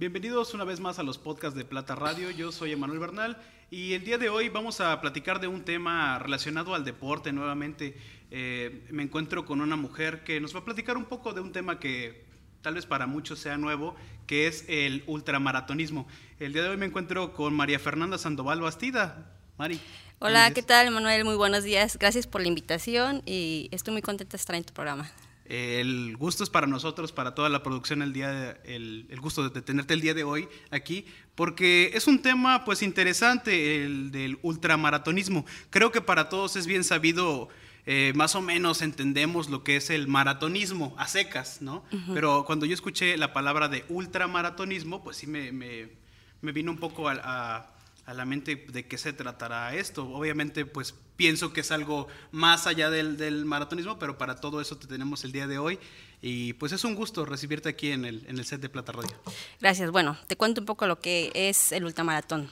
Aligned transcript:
Bienvenidos 0.00 0.54
una 0.54 0.64
vez 0.64 0.80
más 0.80 0.98
a 0.98 1.02
los 1.02 1.18
podcasts 1.18 1.54
de 1.54 1.66
Plata 1.66 1.94
Radio. 1.94 2.30
Yo 2.30 2.52
soy 2.52 2.72
Emanuel 2.72 3.00
Bernal 3.00 3.36
y 3.70 3.92
el 3.92 4.02
día 4.02 4.16
de 4.16 4.30
hoy 4.30 4.48
vamos 4.48 4.80
a 4.80 4.98
platicar 5.02 5.40
de 5.40 5.46
un 5.46 5.62
tema 5.62 6.18
relacionado 6.18 6.74
al 6.74 6.86
deporte 6.86 7.32
nuevamente. 7.32 7.98
Eh, 8.30 8.86
me 8.88 9.02
encuentro 9.02 9.44
con 9.44 9.60
una 9.60 9.76
mujer 9.76 10.24
que 10.24 10.40
nos 10.40 10.54
va 10.54 10.60
a 10.60 10.64
platicar 10.64 10.96
un 10.96 11.04
poco 11.04 11.34
de 11.34 11.42
un 11.42 11.52
tema 11.52 11.78
que 11.78 12.24
tal 12.62 12.76
vez 12.76 12.86
para 12.86 13.06
muchos 13.06 13.40
sea 13.40 13.58
nuevo, 13.58 13.94
que 14.26 14.46
es 14.46 14.64
el 14.68 15.04
ultramaratonismo. 15.06 16.08
El 16.38 16.54
día 16.54 16.62
de 16.62 16.70
hoy 16.70 16.78
me 16.78 16.86
encuentro 16.86 17.34
con 17.34 17.52
María 17.52 17.78
Fernanda 17.78 18.16
Sandoval 18.16 18.62
Bastida. 18.62 19.30
Mari. 19.58 19.78
Hola, 20.18 20.50
¿qué 20.54 20.62
tal, 20.62 20.90
Manuel? 20.92 21.26
Muy 21.26 21.36
buenos 21.36 21.62
días. 21.62 21.98
Gracias 21.98 22.26
por 22.26 22.40
la 22.40 22.48
invitación 22.48 23.20
y 23.26 23.68
estoy 23.70 23.92
muy 23.92 24.00
contenta 24.00 24.32
de 24.32 24.40
estar 24.40 24.56
en 24.56 24.64
tu 24.64 24.72
programa. 24.72 25.10
El 25.50 26.16
gusto 26.16 26.44
es 26.44 26.48
para 26.48 26.68
nosotros, 26.68 27.10
para 27.10 27.34
toda 27.34 27.48
la 27.48 27.64
producción, 27.64 28.02
el, 28.02 28.12
día 28.12 28.52
el, 28.62 29.04
gusto 29.20 29.50
de 29.50 29.60
tenerte 29.60 29.94
el 29.94 30.00
día 30.00 30.14
de 30.14 30.22
hoy 30.22 30.48
aquí, 30.70 31.06
porque 31.34 31.90
es 31.94 32.06
un 32.06 32.22
tema 32.22 32.64
pues 32.64 32.82
interesante, 32.82 33.84
el 33.84 34.12
del 34.12 34.38
ultramaratonismo. 34.42 35.44
Creo 35.70 35.90
que 35.90 36.00
para 36.00 36.28
todos 36.28 36.54
es 36.54 36.68
bien 36.68 36.84
sabido, 36.84 37.48
eh, 37.84 38.12
más 38.14 38.36
o 38.36 38.42
menos 38.42 38.80
entendemos 38.80 39.50
lo 39.50 39.64
que 39.64 39.74
es 39.74 39.90
el 39.90 40.06
maratonismo 40.06 40.94
a 40.96 41.08
secas, 41.08 41.60
¿no? 41.60 41.84
Pero 42.14 42.44
cuando 42.44 42.64
yo 42.64 42.74
escuché 42.74 43.16
la 43.16 43.32
palabra 43.32 43.68
de 43.68 43.84
ultramaratonismo, 43.88 45.02
pues 45.02 45.16
sí 45.16 45.26
me, 45.26 45.50
me, 45.50 46.52
vino 46.52 46.70
un 46.70 46.78
poco 46.78 47.08
a 47.08 47.74
a 47.79 47.79
la 48.06 48.24
mente 48.24 48.56
de 48.56 48.86
qué 48.86 48.98
se 48.98 49.12
tratará 49.12 49.74
esto. 49.74 50.08
Obviamente, 50.08 50.66
pues 50.66 50.94
pienso 51.16 51.52
que 51.52 51.60
es 51.60 51.70
algo 51.70 52.08
más 52.32 52.66
allá 52.66 52.90
del, 52.90 53.44
maratonismo, 53.44 53.98
pero 53.98 54.16
para 54.18 54.36
todo 54.36 54.60
eso 54.60 54.76
te 54.76 54.86
tenemos 54.86 55.24
el 55.24 55.32
día 55.32 55.46
de 55.46 55.58
hoy. 55.58 55.78
Y 56.22 56.54
pues 56.54 56.72
es 56.72 56.84
un 56.84 56.94
gusto 56.94 57.24
recibirte 57.24 57.68
aquí 57.68 57.92
en 57.92 58.04
el, 58.04 58.24
en 58.26 58.38
el 58.38 58.44
set 58.44 58.60
de 58.60 58.68
Plata 58.68 58.92
Radio. 58.92 59.14
Gracias. 59.60 59.90
Bueno, 59.90 60.18
te 60.26 60.36
cuento 60.36 60.60
un 60.60 60.66
poco 60.66 60.86
lo 60.86 61.00
que 61.00 61.30
es 61.34 61.72
el 61.72 61.84
ultramaratón. 61.84 62.50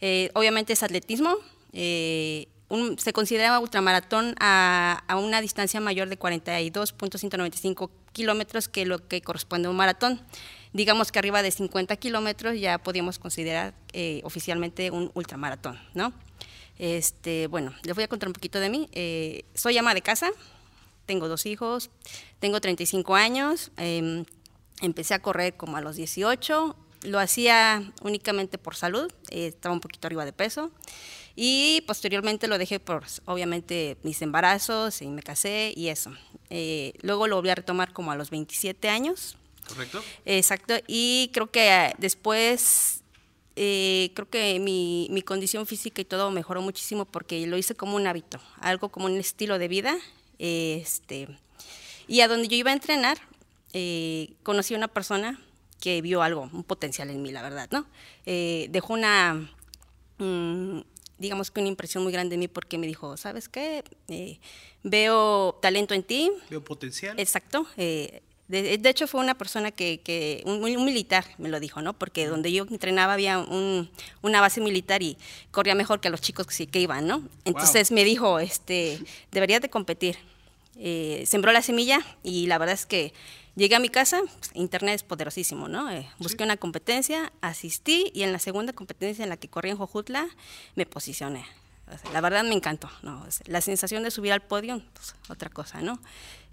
Eh, 0.00 0.30
obviamente 0.34 0.72
es 0.72 0.82
atletismo. 0.82 1.36
Eh, 1.72 2.48
se 2.98 3.12
considera 3.12 3.58
ultramaratón 3.60 4.34
a, 4.40 5.04
a, 5.06 5.16
una 5.16 5.40
distancia 5.40 5.80
mayor 5.80 6.08
de 6.08 6.18
42.195 6.18 7.90
kilómetros 8.12 8.68
que 8.68 8.86
lo 8.86 9.06
que 9.06 9.20
corresponde 9.20 9.68
a 9.68 9.70
un 9.70 9.76
maratón 9.76 10.20
digamos 10.76 11.10
que 11.10 11.18
arriba 11.18 11.42
de 11.42 11.50
50 11.50 11.96
kilómetros 11.96 12.60
ya 12.60 12.76
podíamos 12.76 13.18
considerar 13.18 13.72
eh, 13.94 14.20
oficialmente 14.24 14.90
un 14.90 15.10
ultramaratón, 15.14 15.80
¿no? 15.94 16.12
Este, 16.78 17.46
bueno, 17.46 17.74
les 17.82 17.94
voy 17.94 18.04
a 18.04 18.08
contar 18.08 18.28
un 18.28 18.34
poquito 18.34 18.60
de 18.60 18.68
mí. 18.68 18.86
Eh, 18.92 19.46
soy 19.54 19.78
ama 19.78 19.94
de 19.94 20.02
casa, 20.02 20.30
tengo 21.06 21.28
dos 21.28 21.46
hijos, 21.46 21.88
tengo 22.40 22.60
35 22.60 23.14
años, 23.14 23.72
em, 23.78 24.26
empecé 24.82 25.14
a 25.14 25.22
correr 25.22 25.56
como 25.56 25.78
a 25.78 25.80
los 25.80 25.96
18, 25.96 26.76
lo 27.04 27.18
hacía 27.20 27.90
únicamente 28.02 28.58
por 28.58 28.74
salud, 28.74 29.10
eh, 29.30 29.46
estaba 29.46 29.72
un 29.72 29.80
poquito 29.80 30.06
arriba 30.06 30.26
de 30.26 30.34
peso 30.34 30.70
y 31.34 31.84
posteriormente 31.86 32.48
lo 32.48 32.58
dejé 32.58 32.80
por, 32.80 33.04
obviamente, 33.24 33.96
mis 34.02 34.20
embarazos 34.20 35.00
y 35.00 35.06
me 35.06 35.22
casé 35.22 35.72
y 35.74 35.88
eso. 35.88 36.10
luego 37.00 37.28
lo 37.28 37.36
volví 37.36 37.48
a 37.48 37.54
retomar 37.54 37.94
como 37.94 38.12
a 38.12 38.16
los 38.16 38.28
27 38.28 38.90
años, 38.90 39.38
¿Correcto? 39.68 40.02
Exacto, 40.24 40.74
y 40.86 41.30
creo 41.32 41.50
que 41.50 41.70
ah, 41.70 41.94
después, 41.98 43.02
eh, 43.56 44.10
creo 44.14 44.28
que 44.28 44.58
mi, 44.60 45.08
mi, 45.10 45.22
condición 45.22 45.66
física 45.66 46.00
y 46.00 46.04
todo 46.04 46.30
mejoró 46.30 46.62
muchísimo 46.62 47.04
porque 47.04 47.46
lo 47.46 47.56
hice 47.56 47.74
como 47.74 47.96
un 47.96 48.06
hábito, 48.06 48.40
algo 48.60 48.90
como 48.90 49.06
un 49.06 49.16
estilo 49.16 49.58
de 49.58 49.68
vida. 49.68 49.96
Este, 50.38 51.28
y 52.06 52.20
a 52.20 52.28
donde 52.28 52.48
yo 52.48 52.56
iba 52.56 52.70
a 52.70 52.74
entrenar, 52.74 53.18
eh, 53.72 54.34
conocí 54.42 54.74
a 54.74 54.76
una 54.76 54.88
persona 54.88 55.40
que 55.80 56.00
vio 56.02 56.22
algo, 56.22 56.48
un 56.52 56.64
potencial 56.64 57.10
en 57.10 57.22
mí, 57.22 57.32
la 57.32 57.42
verdad, 57.42 57.68
¿no? 57.70 57.86
Eh, 58.24 58.68
dejó 58.70 58.94
una, 58.94 59.50
mm, 60.18 60.80
digamos 61.18 61.50
que 61.50 61.60
una 61.60 61.68
impresión 61.68 62.02
muy 62.02 62.12
grande 62.12 62.34
en 62.34 62.40
mí 62.40 62.48
porque 62.48 62.78
me 62.78 62.86
dijo, 62.86 63.16
¿sabes 63.16 63.48
qué? 63.48 63.84
veo 64.82 65.58
talento 65.60 65.94
en 65.94 66.04
ti. 66.04 66.30
Veo 66.48 66.62
potencial. 66.62 67.18
Exacto. 67.18 67.66
De, 68.48 68.80
hecho, 68.88 69.08
fue 69.08 69.20
una 69.20 69.34
persona 69.34 69.72
que, 69.72 70.42
un, 70.46 70.60
militar 70.84 71.24
me 71.36 71.48
lo 71.48 71.58
dijo, 71.58 71.82
¿no? 71.82 71.94
Porque 71.94 72.26
donde 72.26 72.52
yo 72.52 72.64
entrenaba 72.70 73.14
había 73.14 73.38
una 73.38 74.40
base 74.40 74.60
militar 74.60 75.02
y 75.02 75.18
corría 75.50 75.74
mejor 75.74 76.00
que 76.00 76.10
los 76.10 76.20
chicos 76.20 76.46
que, 76.46 76.66
que 76.68 76.80
iban, 76.80 77.06
¿no? 77.06 77.22
Entonces 77.44 77.90
me 77.90 78.04
dijo, 78.04 78.38
este, 78.38 79.00
deberías 79.32 79.60
de 79.62 79.68
competir. 79.68 80.16
Eh, 80.78 81.24
sembró 81.26 81.52
la 81.52 81.62
semilla 81.62 82.04
y 82.22 82.46
la 82.46 82.58
verdad 82.58 82.74
es 82.74 82.86
que 82.86 83.14
llegué 83.56 83.74
a 83.74 83.80
mi 83.80 83.88
casa, 83.88 84.20
pues, 84.38 84.50
internet 84.54 84.94
es 84.96 85.02
poderosísimo, 85.02 85.68
¿no? 85.68 85.90
Eh, 85.90 86.06
busqué 86.18 86.44
una 86.44 86.56
competencia, 86.56 87.32
asistí 87.40 88.12
y 88.14 88.22
en 88.22 88.32
la 88.32 88.38
segunda 88.38 88.74
competencia 88.74 89.22
en 89.22 89.30
la 89.30 89.38
que 89.38 89.48
corrí 89.48 89.70
en 89.70 89.78
Jojutla 89.78 90.28
me 90.74 90.86
posicioné 90.86 91.46
la 92.12 92.20
verdad 92.20 92.44
me 92.44 92.54
encantó, 92.54 92.90
¿no? 93.02 93.24
La 93.46 93.60
sensación 93.60 94.02
de 94.02 94.10
subir 94.10 94.32
al 94.32 94.42
podio, 94.42 94.82
pues, 94.92 95.14
otra 95.28 95.50
cosa, 95.50 95.80
¿no? 95.80 96.00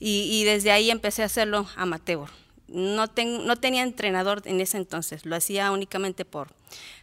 Y, 0.06 0.44
desde 0.44 0.72
ahí 0.72 0.92
empecé 0.92 1.24
a 1.24 1.28
hacerlo 1.28 1.66
amateur. 1.78 2.28
No, 2.68 3.06
no 3.06 3.56
tenía 3.56 3.84
entrenador 3.84 4.42
en 4.44 4.60
ese 4.60 4.76
entonces, 4.76 5.26
lo 5.26 5.36
hacía 5.36 5.72
únicamente 5.72 6.26
por 6.26 6.54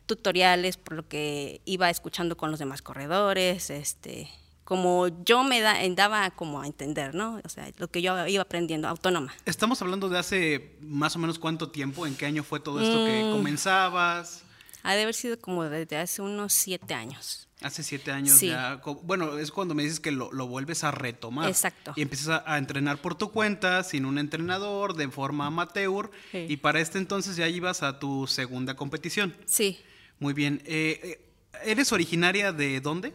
tutoriales, 0.05 0.77
por 0.77 0.97
lo 0.97 1.09
que 1.09 1.63
iba 1.65 1.89
escuchando 1.89 2.37
con 2.37 2.51
los 2.51 2.59
demás 2.59 2.83
corredores, 2.83 3.71
este, 3.71 4.29
como 4.65 5.09
yo 5.25 5.45
me 5.45 5.63
daba 5.63 6.31
como 6.33 6.61
a 6.61 6.67
entender, 6.67 7.15
¿no? 7.15 7.41
O 7.43 7.49
sea, 7.49 7.71
lo 7.79 7.89
que 7.89 8.03
yo 8.03 8.27
iba 8.27 8.43
aprendiendo, 8.43 8.87
autónoma. 8.87 9.33
Estamos 9.47 9.81
hablando 9.81 10.11
de 10.11 10.19
hace 10.19 10.77
más 10.83 11.17
o 11.17 11.21
menos 11.21 11.39
cuánto 11.39 11.71
tiempo, 11.71 12.07
¿en 12.07 12.17
qué 12.17 12.27
año 12.27 12.43
fue 12.43 12.61
todo 12.61 12.83
esto 12.83 13.05
que 13.07 13.25
mm. 13.25 13.33
comenzabas? 13.33 14.43
Ha 14.83 14.95
de 14.95 15.03
haber 15.03 15.15
sido 15.15 15.39
como 15.39 15.65
desde 15.65 15.97
hace 15.97 16.21
unos 16.21 16.53
siete 16.53 16.93
años. 16.93 17.50
Hace 17.63 17.83
siete 17.83 18.11
años 18.11 18.41
ya. 18.41 18.81
Bueno, 19.03 19.39
es 19.39 19.51
cuando 19.51 19.75
me 19.75 19.83
dices 19.83 20.01
que 20.01 20.11
lo, 20.13 20.31
vuelves 20.47 20.83
a 20.83 20.91
retomar. 20.93 21.49
Exacto. 21.49 21.93
Y 21.95 22.03
empiezas 22.03 22.43
a, 22.47 22.57
entrenar 22.57 23.03
por 23.03 23.15
tu 23.15 23.31
cuenta, 23.31 23.85
sin 23.85 24.07
un 24.07 24.19
entrenador, 24.19 24.95
de 24.95 25.09
forma 25.09 25.47
amateur. 25.47 26.11
Y 26.33 26.57
para 26.57 26.81
este 26.81 26.97
entonces 26.99 27.37
ya 27.37 27.49
ibas 27.49 27.83
a 27.83 27.99
tu 27.99 28.27
segunda 28.27 28.77
competición. 28.77 29.37
Sí. 29.45 29.79
Muy 30.19 30.33
bien. 30.33 30.63
Eh, 30.65 31.01
eh, 31.03 31.27
¿Eres 31.65 31.93
originaria 31.93 32.53
de 32.53 32.81
dónde? 32.81 33.13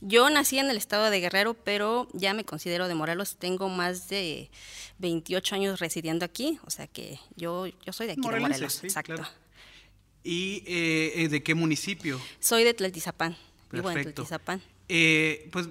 Yo 0.00 0.28
nací 0.28 0.58
en 0.58 0.68
el 0.70 0.76
estado 0.76 1.08
de 1.10 1.20
Guerrero, 1.20 1.54
pero 1.54 2.08
ya 2.12 2.34
me 2.34 2.44
considero 2.44 2.88
de 2.88 2.96
Morelos. 2.96 3.36
Tengo 3.36 3.68
más 3.68 4.08
de 4.08 4.50
28 4.98 5.54
años 5.54 5.78
residiendo 5.78 6.24
aquí, 6.24 6.58
o 6.64 6.70
sea 6.70 6.88
que 6.88 7.20
yo, 7.36 7.66
yo 7.66 7.92
soy 7.92 8.06
de 8.06 8.12
aquí 8.12 8.22
de 8.22 8.40
Morelos. 8.40 8.82
Exacto. 8.82 9.22
¿Y 10.24 10.64
eh, 10.66 11.28
de 11.30 11.42
qué 11.42 11.54
municipio? 11.54 12.20
Soy 12.40 12.64
de 12.64 12.74
Tlaltizapán. 12.74 13.36
Perfecto. 13.82 14.26
Eh, 14.88 15.48
pues 15.50 15.68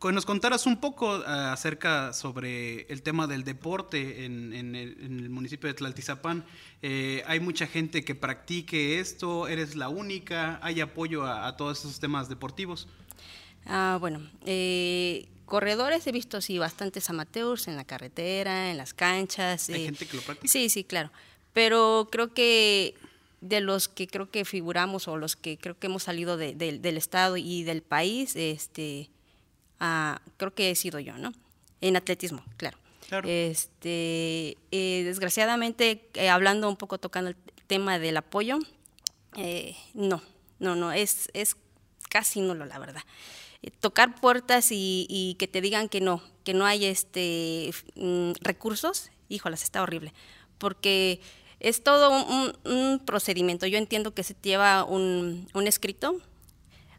que 0.00 0.12
nos 0.12 0.26
contaras 0.26 0.66
un 0.66 0.80
poco 0.80 1.10
ah, 1.26 1.52
acerca 1.52 2.12
sobre 2.12 2.82
el 2.92 3.02
tema 3.02 3.26
del 3.26 3.42
deporte 3.42 4.26
en, 4.26 4.52
el, 4.74 5.30
municipio 5.30 5.68
de 5.68 5.74
Tlaltizapán. 5.74 6.44
Eh, 6.82 7.22
hay 7.26 7.40
mucha 7.40 7.66
gente 7.66 8.04
que 8.04 8.14
practique 8.14 9.00
esto, 9.00 9.48
eres 9.48 9.76
la 9.76 9.88
única, 9.88 10.58
hay 10.62 10.80
apoyo 10.80 11.24
a, 11.24 11.56
todos 11.56 11.80
esos 11.80 12.00
temas 12.00 12.28
deportivos. 12.28 12.86
Ah, 13.64 13.96
bueno, 13.98 14.20
eh, 14.44 15.28
corredores 15.46 16.06
he 16.06 16.12
visto 16.12 16.40
sí 16.40 16.58
bastantes 16.58 17.08
amateurs 17.08 17.66
en 17.66 17.76
la 17.76 17.84
carretera, 17.84 18.70
en 18.70 18.76
las 18.76 18.92
canchas. 18.92 19.70
Hay 19.70 19.84
gente 19.84 20.06
que 20.06 20.16
lo 20.16 20.22
practica. 20.22 20.52
Sí, 20.52 20.68
sí, 20.68 20.84
claro. 20.84 21.10
Pero 21.52 22.08
creo 22.12 22.32
que 22.32 22.94
de 23.40 23.60
los 23.60 23.88
que 23.88 24.06
creo 24.06 24.30
que 24.30 24.44
figuramos 24.44 25.08
o 25.08 25.16
los 25.16 25.36
que 25.36 25.56
creo 25.56 25.78
que 25.78 25.86
hemos 25.86 26.02
salido 26.02 26.36
del 26.36 26.96
Estado 26.96 27.36
y 27.36 27.62
del 27.62 27.82
país, 27.82 28.36
este, 28.36 29.10
ah, 29.78 30.20
creo 30.36 30.54
que 30.54 30.70
he 30.70 30.74
sido 30.74 30.98
yo, 31.00 31.16
¿no? 31.16 31.32
En 31.80 31.96
atletismo, 31.96 32.44
claro. 32.56 32.78
Este, 33.24 34.56
eh, 34.70 35.02
desgraciadamente, 35.04 36.08
eh, 36.14 36.28
hablando 36.28 36.68
un 36.68 36.76
poco, 36.76 36.98
tocando 36.98 37.30
el 37.30 37.36
tema 37.66 37.98
del 37.98 38.16
apoyo, 38.16 38.58
eh, 39.36 39.76
no, 39.94 40.22
no, 40.60 40.76
no, 40.76 40.92
es, 40.92 41.28
es 41.32 41.56
casi 42.08 42.40
nulo, 42.40 42.66
la 42.66 42.78
verdad. 42.78 43.02
tocar 43.80 44.20
puertas 44.20 44.68
y, 44.70 45.36
que 45.38 45.48
te 45.48 45.60
digan 45.60 45.88
que 45.88 46.00
no, 46.00 46.22
que 46.44 46.54
no 46.54 46.66
hay 46.66 46.84
este 46.84 47.72
mm, 47.96 48.32
recursos, 48.42 49.10
híjolas, 49.28 49.62
está 49.64 49.82
horrible. 49.82 50.12
Porque 50.58 51.20
es 51.60 51.84
todo 51.84 52.10
un, 52.64 52.98
procedimiento. 53.04 53.66
Yo 53.66 53.78
entiendo 53.78 54.12
que 54.12 54.22
se 54.22 54.34
lleva 54.42 54.84
un, 54.84 55.46
escrito 55.66 56.16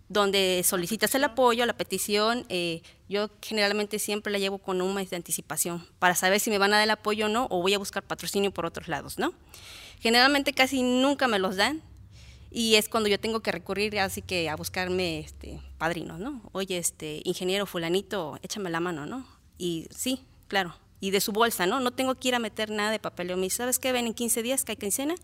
donde 0.08 0.62
solicitas 0.66 1.16
el 1.16 1.24
apoyo, 1.24 1.66
la 1.66 1.74
petición. 1.74 2.46
Eh, 2.50 2.82
yo 3.10 3.30
generalmente 3.42 3.98
siempre 3.98 4.32
la 4.32 4.40
llevo 4.40 4.58
con 4.58 4.82
un 4.82 4.94
mes 4.94 5.10
de 5.10 5.16
anticipación 5.16 5.86
para 6.00 6.16
saber 6.16 6.40
si 6.40 6.50
me 6.50 6.58
van 6.58 6.74
a 6.74 6.78
dar 6.78 6.84
el 6.84 6.92
apoyo 6.92 7.26
o 7.26 7.30
no, 7.30 7.48
o 7.50 7.62
voy 7.62 7.74
a 7.74 7.78
buscar 7.78 8.04
patrocinio 8.04 8.52
por 8.52 8.66
otros 8.66 8.88
lados, 8.88 9.18
¿no? 9.18 9.34
Generalmente 10.00 10.54
casi 10.54 10.84
nunca 10.84 11.28
me 11.28 11.40
los 11.40 11.56
dan 11.56 11.82
y 12.52 12.76
es 12.76 12.90
cuando 12.90 13.08
yo 13.08 13.20
tengo 13.20 13.40
que 13.40 13.52
recurrir 13.52 13.98
así 14.00 14.22
que 14.22 14.50
a 14.50 14.56
buscarme 14.58 15.20
este, 15.20 15.62
padrinos, 15.78 16.20
¿no? 16.20 16.42
Oye, 16.52 16.78
este 16.78 17.22
ingeniero 17.24 17.66
fulanito, 17.66 18.38
échame 18.44 18.70
la 18.70 18.82
mano, 18.82 19.06
¿no? 19.06 19.26
Y 19.58 19.88
sí, 19.92 20.26
claro, 20.50 20.76
y 21.02 21.10
de 21.10 21.20
su 21.20 21.34
bolsa, 21.34 21.66
¿no? 21.66 21.80
No 21.80 21.92
tengo 21.92 22.16
que 22.16 22.30
ir 22.30 22.36
a 22.36 22.40
meter 22.40 22.70
nada 22.70 22.92
de 22.92 23.00
papeleo. 23.00 23.36
Me 23.36 23.44
dice, 23.44 23.58
¿sabes 23.58 23.80
qué? 23.80 23.92
Ven 23.92 24.06
en 24.06 24.14
15 24.14 24.44
días 24.44 24.64
que 24.64 24.74
hay 24.74 24.76
quincena 24.78 25.16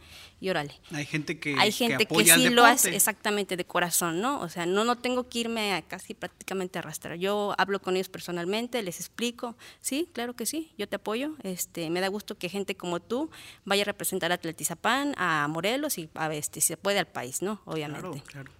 y 0.41 0.49
órale. 0.49 0.73
Hay 0.91 1.05
gente 1.05 1.39
que 1.39 1.55
Hay 1.57 1.71
gente 1.71 2.07
que, 2.07 2.25
sí 2.25 2.49
lo 2.49 2.65
hace 2.65 2.95
exactamente 2.95 3.55
de 3.55 3.63
corazón, 3.63 4.19
¿no? 4.19 4.41
O 4.41 4.49
sea, 4.49 4.65
no, 4.65 4.83
no 4.83 4.97
tengo 4.97 5.29
que 5.29 5.39
irme 5.39 5.73
a 5.73 5.83
casi 5.83 6.15
prácticamente 6.15 6.79
arrastrar. 6.79 7.17
Yo 7.17 7.53
hablo 7.59 7.79
con 7.79 7.95
ellos 7.95 8.09
personalmente, 8.09 8.81
les 8.81 8.99
explico, 8.99 9.55
sí, 9.79 10.09
claro 10.11 10.35
que 10.35 10.47
sí, 10.47 10.71
yo 10.79 10.89
te 10.89 10.95
apoyo. 10.95 11.35
Este, 11.43 11.91
me 11.91 12.01
da 12.01 12.07
gusto 12.07 12.37
que 12.37 12.49
gente 12.49 12.75
como 12.75 12.99
tú 12.99 13.29
vaya 13.63 13.83
a 13.83 13.85
representar 13.85 14.31
a 14.31 14.35
Atletizapán, 14.35 15.13
a 15.15 15.47
Morelos 15.47 15.99
y 15.99 16.09
a 16.15 16.33
este, 16.33 16.59
si 16.59 16.69
se 16.69 16.77
puede 16.77 16.97
al 16.97 17.07
país, 17.07 17.43
¿no? 17.43 17.61
Obviamente. 17.65 18.01
Claro, 18.01 18.23
claro. 18.25 18.51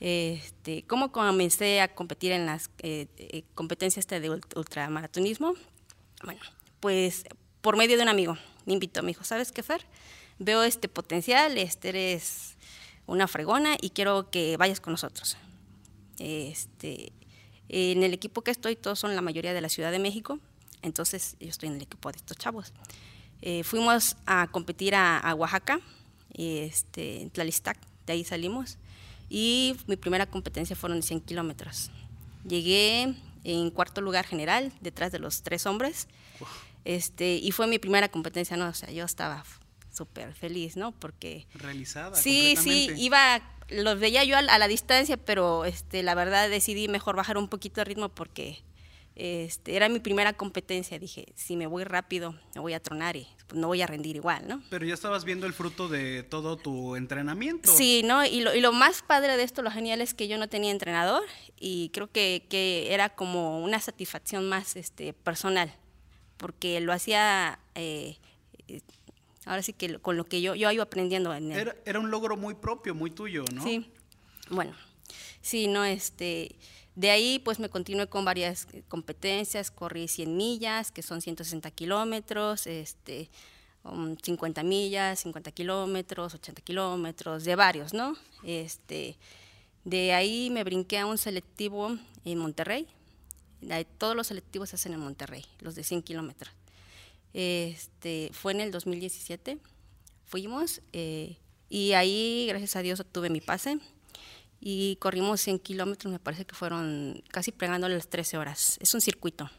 Este, 0.00 0.84
¿Cómo 0.86 1.10
comencé 1.10 1.80
a 1.80 1.94
competir 1.94 2.32
en 2.32 2.46
las 2.46 2.70
eh, 2.82 3.06
eh, 3.16 3.42
competencias 3.54 4.06
de 4.06 4.30
ultramaratonismo? 4.30 5.54
Bueno, 6.22 6.40
pues 6.80 7.24
por 7.60 7.76
medio 7.76 7.96
de 7.96 8.02
un 8.02 8.08
amigo. 8.08 8.36
Me 8.66 8.74
invitó, 8.74 9.02
me 9.02 9.08
dijo, 9.08 9.24
¿sabes 9.24 9.52
qué, 9.52 9.62
Fer? 9.62 9.84
Veo 10.38 10.62
este 10.62 10.88
potencial, 10.88 11.58
este 11.58 11.88
eres 11.88 12.56
una 13.06 13.26
fregona 13.26 13.76
y 13.80 13.90
quiero 13.90 14.30
que 14.30 14.56
vayas 14.56 14.80
con 14.80 14.92
nosotros. 14.92 15.36
Este, 16.18 17.12
en 17.68 18.02
el 18.02 18.12
equipo 18.12 18.42
que 18.42 18.50
estoy, 18.50 18.76
todos 18.76 18.98
son 18.98 19.14
la 19.14 19.22
mayoría 19.22 19.54
de 19.54 19.60
la 19.60 19.68
Ciudad 19.68 19.90
de 19.90 19.98
México, 19.98 20.38
entonces 20.82 21.36
yo 21.40 21.48
estoy 21.48 21.68
en 21.70 21.76
el 21.76 21.82
equipo 21.82 22.10
de 22.12 22.18
estos 22.18 22.36
chavos. 22.36 22.72
Eh, 23.40 23.62
fuimos 23.64 24.16
a 24.26 24.48
competir 24.50 24.94
a, 24.94 25.34
Oaxaca, 25.34 25.80
este, 26.34 27.22
en 27.22 27.30
Tlalistac, 27.30 27.78
de 28.06 28.12
ahí 28.12 28.24
salimos, 28.24 28.78
y 29.30 29.76
mi 29.86 29.96
primera 29.96 30.26
competencia 30.26 30.76
fueron 30.76 31.00
de 31.00 31.06
100 31.06 31.20
kilómetros. 31.22 31.90
Llegué 32.46 33.14
en 33.44 33.70
cuarto 33.70 34.00
lugar 34.00 34.26
general, 34.26 34.72
detrás 34.80 35.12
de 35.12 35.18
los 35.18 35.42
tres 35.42 35.66
hombres. 35.66 36.08
Este, 36.84 37.36
y 37.36 37.50
fue 37.52 37.66
mi 37.66 37.78
primera 37.78 38.08
competencia, 38.08 38.56
¿no? 38.56 38.68
O 38.68 38.74
sea, 38.74 38.90
yo 38.90 39.04
estaba 39.04 39.44
súper 39.92 40.32
feliz, 40.34 40.76
¿no? 40.76 40.92
Porque... 40.92 41.46
Realizada. 41.54 42.16
Sí, 42.16 42.56
sí, 42.56 42.90
iba, 42.96 43.42
los 43.68 43.98
veía 43.98 44.24
yo 44.24 44.36
a, 44.36 44.42
la 44.42 44.68
distancia, 44.68 45.16
pero 45.16 45.64
este, 45.64 46.02
la 46.02 46.14
verdad 46.14 46.48
decidí 46.48 46.88
mejor 46.88 47.16
bajar 47.16 47.36
un 47.36 47.48
poquito 47.48 47.80
el 47.80 47.86
ritmo 47.86 48.08
porque 48.08 48.62
este, 49.16 49.76
era 49.76 49.88
mi 49.88 49.98
primera 49.98 50.32
competencia. 50.32 50.98
Dije, 50.98 51.26
si 51.34 51.56
me 51.56 51.66
voy 51.66 51.84
rápido, 51.84 52.34
me 52.54 52.60
voy 52.60 52.72
a 52.72 52.80
tronar 52.80 53.16
y 53.16 53.28
pues, 53.48 53.60
no 53.60 53.66
voy 53.66 53.82
a 53.82 53.86
rendir 53.86 54.14
igual, 54.14 54.46
¿no? 54.46 54.62
Pero 54.70 54.86
ya 54.86 54.94
estabas 54.94 55.24
viendo 55.24 55.46
el 55.46 55.52
fruto 55.52 55.88
de 55.88 56.22
todo 56.22 56.56
tu 56.56 56.94
entrenamiento. 56.94 57.72
Sí, 57.72 58.02
¿no? 58.04 58.24
Y 58.24 58.40
lo, 58.40 58.54
y 58.54 58.60
lo 58.60 58.72
más 58.72 59.02
padre 59.02 59.36
de 59.36 59.42
esto, 59.42 59.62
lo 59.62 59.70
genial 59.70 60.00
es 60.00 60.14
que 60.14 60.28
yo 60.28 60.38
no 60.38 60.48
tenía 60.48 60.70
entrenador 60.70 61.24
y 61.58 61.90
creo 61.90 62.10
que, 62.10 62.46
que 62.48 62.94
era 62.94 63.08
como 63.08 63.62
una 63.64 63.80
satisfacción 63.80 64.48
más 64.48 64.76
este, 64.76 65.12
personal 65.12 65.74
porque 66.38 66.80
lo 66.80 66.92
hacía, 66.92 67.58
eh, 67.74 68.16
ahora 69.44 69.62
sí 69.62 69.74
que 69.74 69.98
con 69.98 70.16
lo 70.16 70.24
que 70.24 70.40
yo, 70.40 70.54
yo 70.54 70.70
iba 70.70 70.84
aprendiendo. 70.84 71.34
En 71.34 71.52
era, 71.52 71.76
era, 71.84 71.98
un 71.98 72.10
logro 72.10 72.36
muy 72.36 72.54
propio, 72.54 72.94
muy 72.94 73.10
tuyo, 73.10 73.44
¿no? 73.52 73.62
Sí, 73.62 73.90
bueno, 74.48 74.72
sí, 75.42 75.66
no, 75.66 75.84
este, 75.84 76.54
de 76.98 77.12
ahí 77.12 77.38
pues 77.38 77.60
me 77.60 77.68
continué 77.68 78.08
con 78.08 78.24
varias 78.24 78.66
competencias, 78.88 79.70
corrí 79.70 80.08
100 80.08 80.36
millas, 80.36 80.90
que 80.90 81.02
son 81.02 81.20
160 81.20 81.70
kilómetros, 81.70 82.66
este, 82.66 83.30
50 83.84 84.60
um, 84.60 84.66
millas, 84.66 85.20
50 85.20 85.52
kilómetros, 85.52 86.34
80 86.34 86.60
kilómetros, 86.62 87.44
de 87.44 87.54
varios, 87.54 87.94
¿no? 87.94 88.16
Este, 88.42 89.16
de 89.84 90.12
ahí 90.12 90.50
me 90.50 90.64
brinqué 90.64 90.98
a 90.98 91.06
un 91.06 91.18
selectivo 91.18 91.96
en 92.24 92.38
Monterrey, 92.38 92.88
todos 93.98 94.16
los 94.16 94.26
selectivos 94.26 94.70
se 94.70 94.74
hacen 94.74 94.92
en 94.92 94.98
Monterrey, 94.98 95.44
los 95.60 95.76
de 95.76 95.84
100 95.84 96.02
kilómetros. 96.02 96.52
Este, 97.32 98.30
fue 98.32 98.50
en 98.50 98.60
el 98.60 98.72
2017, 98.72 99.58
fuimos 100.26 100.82
eh, 100.92 101.36
y 101.68 101.92
ahí, 101.92 102.46
gracias 102.48 102.74
a 102.74 102.82
Dios, 102.82 102.98
obtuve 102.98 103.30
mi 103.30 103.40
pase 103.40 103.78
y 104.60 104.96
corrimos 104.96 105.40
100 105.40 105.58
kilómetros, 105.60 106.12
me 106.12 106.18
parece 106.18 106.44
que 106.44 106.54
fueron 106.54 107.22
casi 107.30 107.52
pegándole 107.52 107.94
las 107.94 108.08
13 108.08 108.38
horas. 108.38 108.78
Es 108.80 108.94
un 108.94 109.00
circuito. 109.00 109.50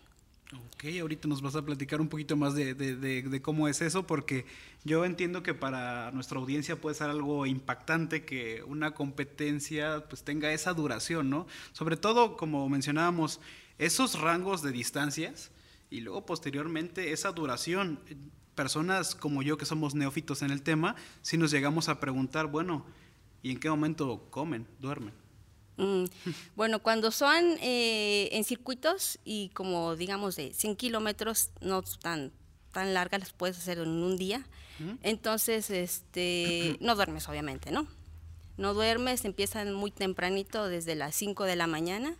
Ok, 0.51 0.85
ahorita 0.99 1.27
nos 1.27 1.41
vas 1.41 1.55
a 1.55 1.61
platicar 1.61 2.01
un 2.01 2.07
poquito 2.07 2.35
más 2.35 2.55
de, 2.55 2.73
de, 2.73 2.95
de, 2.95 3.41
cómo 3.41 3.67
es 3.67 3.81
eso, 3.81 4.07
porque 4.07 4.45
yo 4.83 5.05
entiendo 5.05 5.43
que 5.43 5.53
para 5.53 6.09
nuestra 6.11 6.39
audiencia 6.39 6.81
puede 6.81 6.95
ser 6.95 7.09
algo 7.09 7.45
impactante 7.45 8.25
que 8.25 8.63
una 8.65 8.95
competencia 8.95 10.05
pues 10.09 10.23
tenga 10.23 10.51
esa 10.51 10.73
duración, 10.73 11.29
¿no? 11.29 11.45
Sobre 11.71 11.97
todo, 11.97 12.35
como 12.35 12.67
mencionábamos, 12.67 13.39
esos 13.77 14.19
rangos 14.19 14.63
de 14.63 14.71
distancias 14.71 15.51
y 15.91 16.01
luego 16.01 16.25
posteriormente 16.25 17.11
esa 17.11 17.31
duración. 17.31 17.99
Personas 18.55 19.15
como 19.15 19.41
yo 19.41 19.57
que 19.57 19.65
somos 19.65 19.95
neófitos 19.95 20.41
en 20.41 20.49
el 20.51 20.63
tema, 20.63 20.95
si 21.21 21.37
nos 21.37 21.51
llegamos 21.51 21.89
a 21.89 21.99
preguntar, 21.99 22.47
bueno, 22.47 22.85
¿y 23.41 23.51
en 23.51 23.59
qué 23.59 23.69
momento 23.69 24.27
comen, 24.29 24.67
duermen? 24.79 25.13
Mm, 25.77 26.05
bueno, 26.55 26.79
cuando 26.79 27.11
son 27.11 27.43
eh, 27.61 28.29
en 28.31 28.43
circuitos 28.43 29.19
y 29.23 29.49
como 29.49 29.95
digamos 29.95 30.35
de 30.35 30.53
100 30.53 30.75
kilómetros, 30.75 31.51
no 31.61 31.81
tan, 31.81 32.31
tan 32.71 32.93
largas, 32.93 33.21
las 33.21 33.33
puedes 33.33 33.57
hacer 33.57 33.79
en 33.79 33.89
un 33.89 34.17
día. 34.17 34.45
Entonces, 35.03 35.69
este, 35.69 36.77
no 36.81 36.95
duermes 36.95 37.27
obviamente, 37.27 37.71
¿no? 37.71 37.87
No 38.57 38.73
duermes, 38.73 39.25
empiezan 39.25 39.73
muy 39.73 39.91
tempranito, 39.91 40.67
desde 40.67 40.95
las 40.95 41.15
5 41.15 41.45
de 41.45 41.55
la 41.55 41.67
mañana 41.67 42.15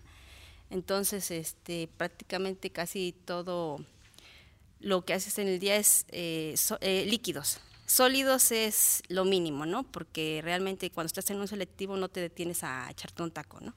entonces, 0.70 1.32
este, 1.32 1.90
prácticamente 1.98 2.70
casi 2.70 3.16
todo 3.26 3.84
lo 4.80 5.04
que 5.04 5.14
haces 5.14 5.40
en 5.40 5.48
el 5.48 5.60
día 5.60 5.76
es 5.76 6.06
eh, 6.10 6.56
eh, 6.82 7.06
líquidos. 7.10 7.60
Sólidos 7.90 8.52
es 8.52 9.02
lo 9.08 9.26
mínimo, 9.26 9.66
¿no? 9.66 9.82
Porque 9.84 10.42
realmente 10.44 10.92
cuando 10.92 11.08
estás 11.08 11.28
en 11.32 11.40
un 11.40 11.48
selectivo 11.48 11.98
no 11.98 12.08
te 12.08 12.20
detienes 12.20 12.64
a 12.64 12.88
echarte 12.92 13.24
un 13.24 13.32
taco, 13.32 13.60
¿no? 13.62 13.74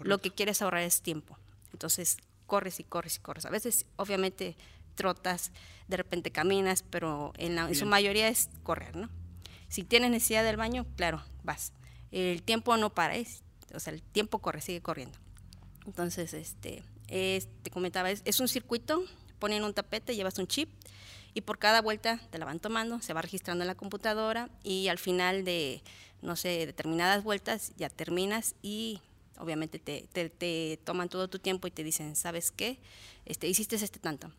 Lo 0.00 0.18
que 0.18 0.30
quieres 0.30 0.60
ahorrar 0.60 0.82
es 0.82 1.00
tiempo. 1.00 1.38
Entonces, 1.72 2.18
corres 2.46 2.78
y 2.78 2.84
corres 2.84 3.16
y 3.16 3.20
corres. 3.20 3.46
A 3.46 3.50
veces, 3.50 3.86
obviamente, 3.96 4.54
trotas, 4.96 5.50
de 5.88 5.96
repente 5.96 6.30
caminas, 6.30 6.82
pero 6.82 7.32
en, 7.38 7.56
en 7.58 7.74
su 7.74 7.86
mayoría 7.86 8.28
es 8.28 8.50
correr, 8.64 8.96
¿no? 8.96 9.08
Si 9.68 9.82
tienes 9.82 10.10
necesidad 10.10 10.44
del 10.44 10.58
baño, 10.58 10.84
claro, 10.96 11.22
vas. 11.42 11.72
El 12.12 12.42
tiempo 12.42 12.76
no 12.76 12.94
para, 12.94 13.16
es, 13.16 13.42
o 13.74 13.80
sea, 13.80 13.94
el 13.94 14.02
tiempo 14.02 14.40
corre, 14.40 14.60
sigue 14.60 14.82
corriendo. 14.82 15.18
Entonces, 15.86 16.34
este, 16.34 16.82
te 17.08 17.70
comentaba, 17.70 18.10
es, 18.10 18.40
un 18.40 18.48
circuito, 18.48 19.04
ponen 19.38 19.64
un 19.64 19.72
tapete, 19.72 20.14
llevas 20.14 20.38
un 20.38 20.46
chip 20.46 20.68
y 21.34 21.40
por 21.40 21.58
cada 21.58 21.82
vuelta 21.82 22.20
te 22.30 22.38
la 22.38 22.44
van 22.44 22.60
tomando, 22.60 23.02
se 23.02 23.12
va 23.12 23.20
registrando 23.20 23.64
en 23.64 23.68
la 23.68 23.74
computadora 23.74 24.48
y 24.62 24.88
al 24.88 24.98
final 24.98 25.44
de, 25.44 25.82
no 26.22 26.36
sé, 26.36 26.64
determinadas 26.66 27.24
vueltas 27.24 27.72
ya 27.76 27.90
terminas 27.90 28.54
y 28.62 29.00
obviamente 29.38 29.78
te, 29.78 30.06
te, 30.28 30.78
toman 30.84 31.08
todo 31.08 31.28
tu 31.28 31.40
tiempo 31.40 31.66
y 31.66 31.72
te 31.72 31.82
dicen, 31.82 32.14
¿sabes 32.14 32.52
qué? 32.52 32.78
Este, 33.26 33.48
hiciste 33.48 33.76
este 33.76 33.98
tanto. 33.98 34.30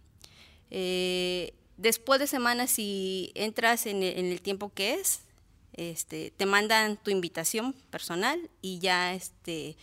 Eh, 0.72 1.54
después 1.78 2.20
de 2.20 2.28
semanas, 2.28 2.72
si 2.72 3.32
entras 3.36 3.86
en 3.86 4.02
el, 4.02 4.18
en 4.18 4.26
el, 4.32 4.42
tiempo 4.42 4.72
que 4.74 4.96
es, 4.96 5.22
este, 5.74 6.32
te 6.32 6.46
mandan 6.46 6.96
tu 6.96 7.12
invitación 7.12 7.74
personal 7.90 8.50
y 8.62 8.80
ya 8.80 9.14
este, 9.14 9.76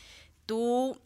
tú 0.47 0.99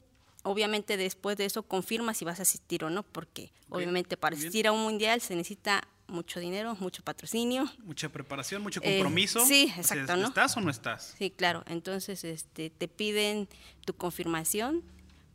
obviamente 0.45 0.97
después 0.97 1.37
de 1.37 1.45
eso 1.45 1.65
confirma 1.65 2.15
si 2.15 2.25
vas 2.25 2.39
a 2.39 2.43
asistir 2.43 2.85
o 2.85 2.91
no, 2.91 3.03
porque 3.03 3.53
obviamente 3.69 4.17
para 4.17 4.37
asistir 4.37 4.69
a 4.69 4.73
un 4.73 4.83
mundial 4.83 5.21
se 5.21 5.35
necesita 5.35 5.89
mucho 6.09 6.41
dinero, 6.41 6.77
mucho 6.81 7.03
patrocinio. 7.03 7.71
Mucha 7.85 8.09
preparación, 8.09 8.63
mucho 8.63 8.81
eh, 8.83 8.99
compromiso. 8.99 9.45
sí, 9.45 9.73
exacto, 9.77 10.17
¿no? 10.17 10.29
¿Estás 10.29 10.57
o 10.57 10.61
no 10.61 10.71
estás? 10.71 11.15
Sí, 11.19 11.31
claro. 11.31 11.65
Entonces, 11.67 12.25
este, 12.25 12.71
te 12.71 12.89
piden 12.89 13.49
tu 13.85 13.95
confirmación 13.95 14.83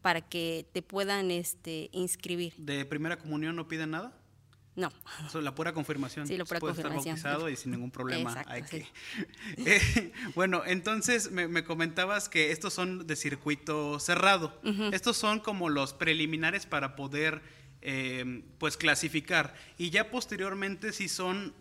para 0.01 0.21
que 0.21 0.65
te 0.73 0.81
puedan 0.81 1.31
este, 1.31 1.89
inscribir. 1.91 2.53
¿De 2.57 2.85
primera 2.85 3.17
comunión 3.17 3.55
no 3.55 3.67
piden 3.67 3.91
nada? 3.91 4.13
No. 4.75 4.89
la 5.41 5.53
pura 5.53 5.73
confirmación. 5.73 6.27
Sí, 6.27 6.37
la 6.37 6.45
pura 6.45 6.59
Puede 6.59 6.73
confirmación. 6.75 7.15
estar 7.15 7.31
bautizado 7.33 7.49
y 7.49 7.57
sin 7.57 7.71
ningún 7.71 7.91
problema. 7.91 8.43
Eh, 9.57 10.11
bueno, 10.33 10.63
entonces 10.65 11.31
me, 11.31 11.63
comentabas 11.63 12.29
que 12.29 12.51
estos 12.51 12.73
son 12.73 13.05
de 13.05 13.15
circuito 13.15 13.99
cerrado. 13.99 14.59
Estos 14.91 15.17
son 15.17 15.39
como 15.39 15.69
los 15.69 15.93
preliminares 15.93 16.65
para 16.65 16.95
poder 16.95 17.41
eh, 17.81 18.43
pues 18.57 18.77
clasificar. 18.77 19.53
Y 19.77 19.89
ya 19.89 20.09
posteriormente 20.11 20.93
si 20.93 21.07
son 21.07 21.53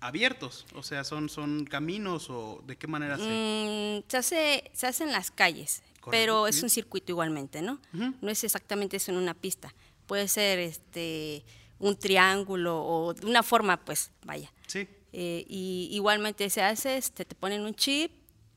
abiertos, 0.00 0.66
o 0.74 0.82
sea, 0.82 1.04
son, 1.04 1.28
son 1.28 1.64
caminos 1.64 2.28
o 2.30 2.62
de 2.66 2.76
qué 2.76 2.86
manera 2.86 3.16
se... 3.16 3.24
Mm, 3.24 4.08
se, 4.08 4.16
hace, 4.16 4.70
se 4.72 4.86
hace 4.86 5.04
en 5.04 5.12
las 5.12 5.30
calles, 5.30 5.82
pero 6.10 6.46
es 6.46 6.62
un 6.62 6.70
circuito 6.70 7.12
igualmente, 7.12 7.62
¿no? 7.62 7.80
No 7.92 8.30
es 8.30 8.44
exactamente 8.44 8.98
eso 8.98 9.10
en 9.10 9.18
una 9.18 9.34
pista. 9.34 9.74
Puede 10.06 10.28
ser 10.28 10.58
este 10.60 11.44
un 11.78 11.96
triángulo 11.96 12.82
o 12.82 13.14
de 13.14 13.26
una 13.26 13.42
forma, 13.42 13.84
pues, 13.84 14.10
vaya. 14.24 14.52
Sí. 14.66 14.88
Eh, 15.12 15.44
y 15.48 15.88
igualmente 15.92 16.48
se 16.50 16.62
hace, 16.62 16.96
este, 16.96 17.24
te 17.24 17.34
ponen 17.34 17.62
un 17.62 17.74
chip, 17.74 18.12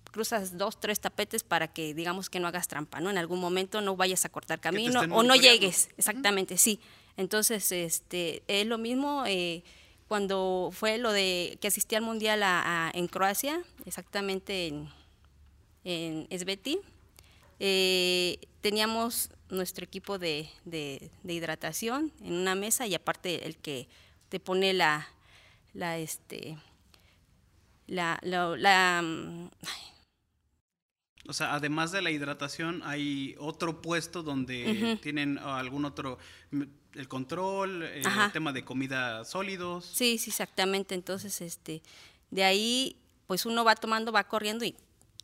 cruzas 0.09 0.57
dos, 0.57 0.79
tres 0.79 0.99
tapetes 0.99 1.43
para 1.43 1.67
que 1.67 1.93
digamos 1.93 2.29
que 2.29 2.39
no 2.39 2.47
hagas 2.47 2.67
trampa, 2.67 2.99
¿no? 2.99 3.09
En 3.09 3.17
algún 3.17 3.39
momento 3.39 3.81
no 3.81 3.95
vayas 3.95 4.25
a 4.25 4.29
cortar 4.29 4.59
camino 4.59 5.01
o 5.11 5.23
no 5.23 5.35
llegues, 5.35 5.89
exactamente, 5.97 6.57
sí. 6.57 6.79
Entonces, 7.17 7.71
este, 7.71 8.43
es 8.47 8.65
lo 8.65 8.77
mismo 8.77 9.23
eh, 9.27 9.63
cuando 10.07 10.69
fue 10.71 10.97
lo 10.97 11.11
de 11.11 11.57
que 11.61 11.67
asistí 11.67 11.95
al 11.95 12.01
Mundial 12.01 12.41
en 12.93 13.07
Croacia, 13.07 13.61
exactamente 13.85 14.67
en, 14.67 14.89
en 15.83 16.27
Esbeti, 16.29 16.79
eh, 17.59 18.39
teníamos 18.61 19.29
nuestro 19.49 19.83
equipo 19.83 20.17
de, 20.17 20.49
de, 20.63 21.11
hidratación 21.25 22.13
en 22.21 22.33
una 22.33 22.55
mesa 22.55 22.87
y 22.87 22.95
aparte 22.95 23.45
el 23.45 23.57
que 23.57 23.87
te 24.29 24.39
pone 24.39 24.73
la, 24.73 25.07
la 25.73 25.97
este, 25.97 26.57
la, 27.87 28.19
la, 28.21 29.01
mm, 29.01 29.49
o 31.29 31.33
sea, 31.33 31.53
además 31.53 31.91
de 31.91 32.01
la 32.01 32.09
hidratación, 32.09 32.81
hay 32.83 33.35
otro 33.37 33.83
puesto 33.83 34.23
donde 34.23 34.97
tienen 35.03 35.37
algún 35.37 35.85
otro, 35.85 36.17
mm, 36.49 36.63
el 36.95 37.07
control, 37.07 37.83
el 37.83 38.03
tema 38.33 38.51
de 38.51 38.65
comida 38.65 39.23
sólidos. 39.25 39.85
Sí, 39.85 40.17
sí, 40.17 40.31
exactamente. 40.31 40.95
Entonces, 40.95 41.39
este, 41.41 41.83
de 42.31 42.43
ahí, 42.43 42.97
pues 43.27 43.45
uno 43.45 43.63
va 43.63 43.75
tomando, 43.75 44.11
va 44.11 44.23
corriendo 44.23 44.65
y 44.65 44.75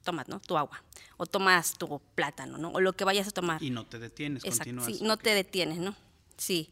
tomas, 0.04 0.28
¿no? 0.30 0.40
Tu 0.40 0.56
agua. 0.56 0.84
O 1.18 1.26
tomas 1.26 1.76
tu 1.76 2.00
plátano, 2.14 2.60
¿no? 2.60 2.70
O 2.70 2.82
lo 2.82 2.94
que 2.94 3.04
vayas 3.04 3.28
a 3.28 3.32
tomar. 3.32 3.64
Y 3.64 3.72
no 3.72 3.88
te 3.88 3.98
detienes, 3.98 4.46
Exacto, 4.46 4.86
Sí, 4.86 5.00
no 5.02 5.18
te 5.18 5.34
detienes, 5.34 5.80
¿no? 5.80 5.96
Sí. 6.38 6.70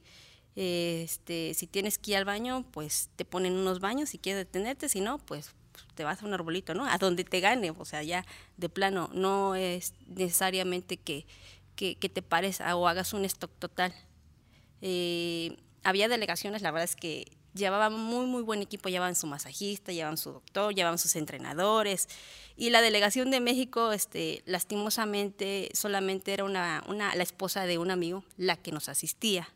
Este, 0.56 1.56
si 1.56 1.66
tienes 1.66 1.98
que 1.98 2.12
ir 2.12 2.18
al 2.18 2.26
baño, 2.26 2.66
pues 2.72 3.10
te 3.16 3.26
ponen 3.26 3.54
unos 3.54 3.80
baños 3.80 4.10
si 4.12 4.20
quieres 4.20 4.46
detenerte, 4.46 4.90
si 4.90 5.02
no, 5.02 5.18
pues 5.18 5.56
te 5.96 6.04
vas 6.04 6.22
a 6.22 6.26
un 6.26 6.34
arbolito, 6.34 6.74
¿no? 6.74 6.86
A 6.86 6.98
donde 6.98 7.24
te 7.24 7.40
gane, 7.40 7.72
o 7.72 7.86
sea, 7.86 8.04
ya 8.04 8.26
de 8.58 8.70
plano, 8.70 9.10
no 9.14 9.56
es 9.56 9.94
necesariamente 10.08 10.98
que, 10.98 11.26
que, 11.76 11.96
te 11.96 12.22
pares 12.22 12.62
o 12.62 12.88
hagas 12.88 13.14
un 13.14 13.26
stock 13.26 13.52
total. 13.60 13.94
Eh, 14.82 15.58
había 15.84 16.08
delegaciones, 16.08 16.62
la 16.62 16.72
verdad 16.72 16.90
es 16.90 16.96
que 16.96 17.26
llevaban 17.54 17.94
muy, 17.94 18.26
muy 18.26 18.42
buen 18.42 18.62
equipo, 18.62 18.90
llevaban 18.90 19.16
su 19.16 19.28
masajista, 19.28 19.92
llevaban 19.92 20.18
su 20.18 20.32
doctor, 20.32 20.74
llevaban 20.74 20.98
sus 20.98 21.16
entrenadores. 21.16 22.08
Y 22.56 22.70
la 22.70 22.82
delegación 22.82 23.32
de 23.32 23.40
México, 23.40 23.92
este, 23.92 24.44
lastimosamente, 24.46 25.70
solamente 25.74 26.34
era 26.34 26.44
una, 26.44 26.84
una, 26.88 27.16
la 27.16 27.24
esposa 27.24 27.66
de 27.66 27.78
un 27.78 27.92
amigo 27.92 28.24
la 28.38 28.58
que 28.58 28.72
nos 28.72 28.90
asistía. 28.90 29.50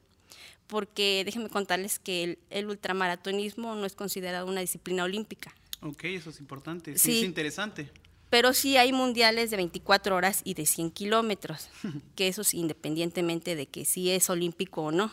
Porque 0.67 1.23
déjenme 1.25 1.49
contarles 1.49 1.97
que 1.99 2.23
el, 2.23 2.39
el 2.49 2.67
ultramaratonismo 2.67 3.75
no 3.75 3.85
es 3.85 3.95
considerado 3.95 4.47
una 4.47 4.61
disciplina 4.61 5.03
olímpica. 5.03 5.53
Ok, 5.81 6.05
eso 6.05 6.29
es 6.29 6.39
importante. 6.39 6.97
Sí, 6.97 7.19
es 7.19 7.25
interesante. 7.25 7.89
Pero 8.29 8.53
sí 8.53 8.75
hay 8.77 8.91
mundiales 8.91 9.51
de 9.51 9.57
24 9.57 10.15
horas 10.15 10.41
y 10.43 10.53
de 10.53 10.65
100 10.65 10.91
kilómetros, 10.91 11.69
que 12.15 12.27
eso 12.27 12.41
es 12.41 12.53
independientemente 12.53 13.55
de 13.55 13.67
que 13.67 13.85
si 13.85 14.11
es 14.11 14.29
olímpico 14.29 14.83
o 14.83 14.91
no. 14.91 15.11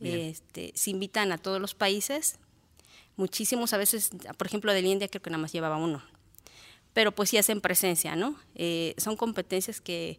Este, 0.00 0.72
se 0.74 0.90
invitan 0.90 1.30
a 1.30 1.38
todos 1.38 1.60
los 1.60 1.76
países, 1.76 2.40
muchísimos 3.16 3.72
a 3.72 3.76
veces, 3.76 4.10
por 4.36 4.48
ejemplo, 4.48 4.72
de 4.72 4.82
la 4.82 4.88
India 4.88 5.06
creo 5.06 5.22
que 5.22 5.30
nada 5.30 5.40
más 5.40 5.52
llevaba 5.52 5.76
uno, 5.76 6.02
pero 6.92 7.12
pues 7.12 7.30
sí 7.30 7.36
hacen 7.36 7.60
presencia, 7.60 8.16
¿no? 8.16 8.36
Eh, 8.56 8.94
son 8.98 9.16
competencias 9.16 9.80
que 9.80 10.18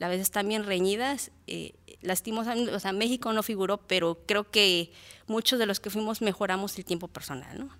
a 0.00 0.08
veces 0.08 0.24
están 0.24 0.48
bien 0.48 0.64
reñidas, 0.64 1.30
eh, 1.46 1.72
lastimosamente, 2.02 2.74
o 2.74 2.80
sea, 2.80 2.92
México 2.92 3.32
no 3.32 3.42
figuró, 3.42 3.78
pero 3.78 4.18
creo 4.26 4.50
que 4.50 4.92
muchos 5.26 5.58
de 5.58 5.64
los 5.66 5.80
que 5.80 5.88
fuimos 5.90 6.20
mejoramos 6.20 6.76
el 6.76 6.84
tiempo 6.84 7.08
personal, 7.08 7.58
¿no? 7.58 7.70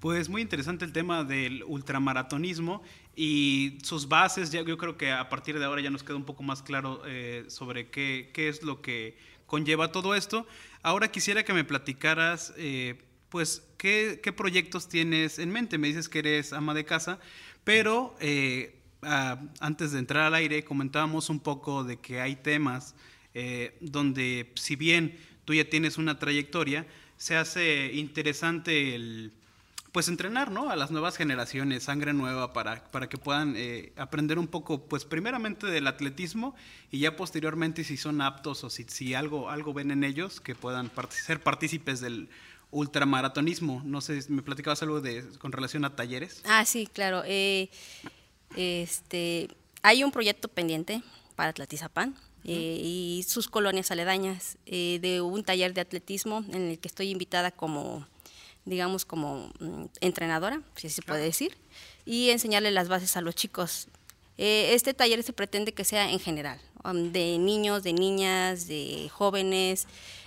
Pues 0.00 0.28
muy 0.28 0.42
interesante 0.42 0.84
el 0.84 0.92
tema 0.92 1.24
del 1.24 1.64
ultramaratonismo 1.64 2.84
y 3.16 3.78
sus 3.82 4.06
bases. 4.06 4.52
Ya, 4.52 4.62
yo 4.62 4.78
creo 4.78 4.96
que 4.96 5.10
a 5.10 5.28
partir 5.28 5.58
de 5.58 5.64
ahora 5.64 5.80
ya 5.80 5.90
nos 5.90 6.04
queda 6.04 6.14
un 6.14 6.24
poco 6.24 6.44
más 6.44 6.62
claro 6.62 7.02
eh, 7.04 7.44
sobre 7.48 7.90
qué, 7.90 8.30
es 8.36 8.62
lo 8.62 8.80
que 8.80 9.18
conlleva 9.46 9.90
todo 9.90 10.14
esto. 10.14 10.46
Ahora 10.82 11.10
quisiera 11.10 11.42
que 11.42 11.52
me 11.52 11.64
platicaras, 11.64 12.54
eh, 12.56 13.02
pues, 13.28 13.66
¿qué, 13.76 14.20
¿qué, 14.22 14.32
proyectos 14.32 14.88
tienes 14.88 15.40
en 15.40 15.50
mente. 15.50 15.78
Me 15.78 15.88
dices 15.88 16.08
que 16.08 16.20
eres 16.20 16.52
ama 16.52 16.74
de 16.74 16.84
casa, 16.84 17.18
pero 17.64 18.14
eh, 18.20 18.78
antes 19.02 19.90
de 19.90 19.98
entrar 19.98 20.26
al 20.26 20.34
aire 20.34 20.62
comentábamos 20.62 21.28
un 21.28 21.40
poco 21.40 21.82
de 21.82 21.96
que 21.98 22.20
hay 22.20 22.36
temas 22.36 22.94
donde, 23.80 24.52
si 24.56 24.74
bien 24.74 25.16
tú 25.44 25.54
ya 25.54 25.68
tienes 25.68 25.96
una 25.96 26.18
trayectoria, 26.18 26.86
se 27.16 27.36
hace 27.36 27.92
interesante 27.94 28.96
el 28.96 29.32
pues 29.98 30.06
entrenar, 30.06 30.52
¿no? 30.52 30.70
A 30.70 30.76
las 30.76 30.92
nuevas 30.92 31.16
generaciones, 31.16 31.82
sangre 31.82 32.12
nueva, 32.12 32.52
para, 32.52 32.84
para 32.92 33.08
que 33.08 33.18
puedan 33.18 33.54
eh, 33.56 33.92
aprender 33.96 34.38
un 34.38 34.46
poco, 34.46 34.84
pues 34.84 35.04
primeramente 35.04 35.66
del 35.66 35.88
atletismo 35.88 36.54
y 36.92 37.00
ya 37.00 37.16
posteriormente 37.16 37.82
si 37.82 37.96
son 37.96 38.20
aptos 38.20 38.62
o 38.62 38.70
si, 38.70 38.84
si 38.84 39.14
algo, 39.14 39.50
algo 39.50 39.74
ven 39.74 39.90
en 39.90 40.04
ellos, 40.04 40.40
que 40.40 40.54
puedan 40.54 40.88
ser 41.10 41.42
partícipes 41.42 41.98
del 41.98 42.28
ultramaratonismo. 42.70 43.82
No 43.84 44.00
sé, 44.00 44.20
¿me 44.28 44.40
platicabas 44.42 44.84
algo 44.84 45.00
de, 45.00 45.24
con 45.40 45.50
relación 45.50 45.84
a 45.84 45.96
talleres? 45.96 46.42
Ah, 46.44 46.64
sí, 46.64 46.86
claro. 46.86 47.24
Eh, 47.26 47.68
este, 48.54 49.48
hay 49.82 50.04
un 50.04 50.12
proyecto 50.12 50.46
pendiente 50.46 51.02
para 51.34 51.50
Atletizapán. 51.50 52.14
Eh, 52.44 52.80
y 52.80 53.24
sus 53.26 53.48
colonias 53.48 53.90
aledañas 53.90 54.58
de 54.64 55.20
un 55.20 55.42
taller 55.42 55.74
de 55.74 55.80
atletismo 55.80 56.44
en 56.52 56.70
el 56.70 56.78
que 56.78 56.86
estoy 56.86 57.10
invitada 57.10 57.50
como 57.50 58.06
digamos, 58.68 59.04
como 59.04 59.50
mm, 59.60 59.84
entrenadora, 60.00 60.62
si 60.76 60.88
se 60.88 61.02
puede 61.02 61.22
decir, 61.22 61.56
y 62.04 62.30
enseñarle 62.30 62.70
las 62.70 62.88
bases 62.88 63.16
a 63.16 63.20
los 63.20 63.34
chicos. 63.34 63.88
Eh, 64.36 64.74
este 64.74 64.94
taller 64.94 65.22
se 65.22 65.32
pretende 65.32 65.72
que 65.72 65.84
sea 65.84 66.10
en 66.10 66.20
general, 66.20 66.60
um, 66.84 67.10
de 67.12 67.38
niños, 67.38 67.82
de 67.82 67.92
niñas, 67.92 68.68
de 68.68 69.08
jóvenes, 69.12 69.86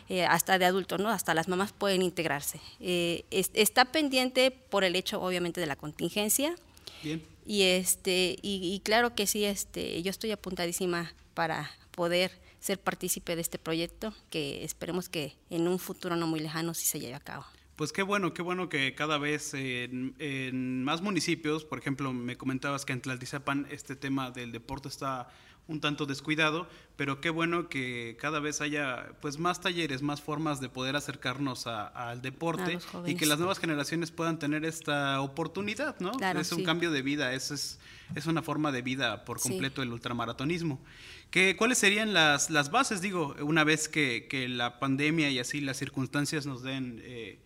eh, 0.09 0.25
hasta 0.25 0.59
de 0.59 0.65
adultos, 0.65 0.99
¿no? 0.99 1.09
Hasta 1.09 1.33
las 1.33 1.47
mamás 1.47 1.71
pueden 1.71 2.01
integrarse. 2.01 2.59
Eh, 2.81 3.23
está 3.29 3.85
pendiente 3.85 4.51
por 4.51 4.83
el 4.83 4.97
hecho, 4.97 5.21
obviamente, 5.21 5.61
de 5.61 5.67
la 5.67 5.77
contingencia. 5.77 6.53
Bien. 7.01 7.23
Y, 7.45 7.63
este, 7.63 8.37
y, 8.41 8.79
claro 8.83 9.15
que 9.15 9.25
sí, 9.25 9.45
este, 9.45 10.01
yo 10.03 10.09
estoy 10.09 10.31
apuntadísima 10.31 11.13
para 11.33 11.71
poder 11.91 12.31
ser 12.59 12.79
partícipe 12.79 13.35
de 13.35 13.41
este 13.41 13.57
proyecto, 13.57 14.13
que 14.29 14.63
esperemos 14.63 15.09
que 15.09 15.35
en 15.49 15.67
un 15.67 15.79
futuro 15.79 16.15
no 16.15 16.27
muy 16.27 16.39
lejano 16.39 16.73
sí 16.73 16.85
se 16.85 16.99
lleve 16.99 17.15
a 17.15 17.19
cabo. 17.19 17.45
Pues 17.81 17.91
qué 17.91 18.03
bueno, 18.03 18.31
qué 18.31 18.43
bueno 18.43 18.69
que 18.69 18.93
cada 18.93 19.17
vez 19.17 19.55
en, 19.55 20.83
más 20.83 21.01
municipios, 21.01 21.65
por 21.65 21.79
ejemplo, 21.79 22.13
me 22.13 22.37
comentabas 22.37 22.85
que 22.85 22.93
en 22.93 23.01
Tlaltizapan 23.01 23.65
este 23.71 23.95
tema 23.95 24.29
del 24.29 24.51
deporte 24.51 24.87
está 24.87 25.29
un 25.65 25.81
tanto 25.81 26.05
descuidado, 26.05 26.69
pero 26.95 27.19
qué 27.21 27.31
bueno 27.31 27.69
que 27.69 28.17
cada 28.21 28.39
vez 28.39 28.61
haya 28.61 29.13
pues 29.19 29.39
más 29.39 29.61
talleres, 29.61 30.03
más 30.03 30.21
formas 30.21 30.61
de 30.61 30.69
poder 30.69 30.95
acercarnos 30.95 31.65
al 31.65 32.21
deporte 32.21 32.77
y 33.07 33.15
que 33.15 33.25
las 33.25 33.39
nuevas 33.39 33.57
generaciones 33.57 34.11
puedan 34.11 34.37
tener 34.37 34.63
esta 34.63 35.19
oportunidad, 35.19 35.99
¿no? 35.99 36.11
es 36.39 36.51
un 36.51 36.63
cambio 36.63 36.91
de 36.91 37.01
vida, 37.01 37.33
es, 37.33 37.49
es, 37.49 37.79
es, 38.13 38.27
una 38.27 38.43
forma 38.43 38.71
de 38.71 38.83
vida 38.83 39.25
por 39.25 39.41
completo 39.41 39.81
el 39.81 39.91
ultramaratonismo. 39.91 40.79
¿Qué, 41.31 41.57
¿Cuáles 41.57 41.79
serían 41.79 42.13
las, 42.13 42.51
las 42.51 42.69
bases, 42.69 43.01
digo, 43.01 43.35
una 43.39 43.63
vez 43.63 43.89
que, 43.89 44.27
que, 44.29 44.47
la 44.47 44.77
pandemia 44.77 45.31
y 45.31 45.39
así 45.39 45.61
las 45.61 45.77
circunstancias 45.77 46.45
nos 46.45 46.61
den... 46.61 47.01
Eh, 47.03 47.39